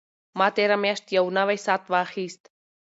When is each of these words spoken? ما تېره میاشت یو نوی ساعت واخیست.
ما 0.37 0.47
تېره 0.55 0.77
میاشت 0.83 1.05
یو 1.17 1.25
نوی 1.37 1.57
ساعت 1.65 1.83
واخیست. 1.93 2.41